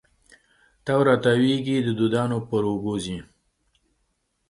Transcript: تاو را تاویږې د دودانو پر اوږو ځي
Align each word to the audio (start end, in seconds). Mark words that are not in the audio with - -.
تاو 0.85 1.01
را 1.07 1.15
تاویږې 1.23 1.77
د 1.83 1.89
دودانو 1.99 2.37
پر 2.47 2.63
اوږو 2.71 2.95
ځي 3.03 3.17